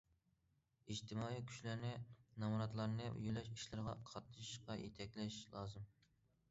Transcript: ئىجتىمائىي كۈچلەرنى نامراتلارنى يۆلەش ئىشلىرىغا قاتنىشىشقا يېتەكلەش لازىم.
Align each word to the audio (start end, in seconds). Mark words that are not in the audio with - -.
ئىجتىمائىي 0.93 1.43
كۈچلەرنى 1.51 1.91
نامراتلارنى 2.45 3.13
يۆلەش 3.27 3.53
ئىشلىرىغا 3.57 3.95
قاتنىشىشقا 4.09 4.81
يېتەكلەش 4.85 5.43
لازىم. 5.57 5.89